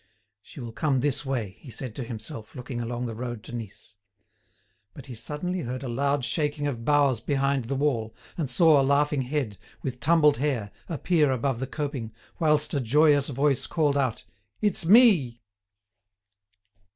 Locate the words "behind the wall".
7.19-8.15